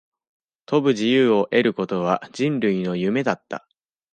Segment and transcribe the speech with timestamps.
[0.65, 3.67] 飛ぶ自由を得ることは、人類の夢だった。